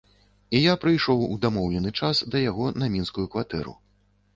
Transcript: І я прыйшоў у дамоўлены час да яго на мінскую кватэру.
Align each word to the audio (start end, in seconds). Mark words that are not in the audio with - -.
І 0.59 0.61
я 0.61 0.73
прыйшоў 0.85 1.21
у 1.27 1.37
дамоўлены 1.45 1.95
час 2.03 2.25
да 2.33 2.45
яго 2.49 2.75
на 2.83 2.95
мінскую 2.99 3.33
кватэру. 3.35 3.83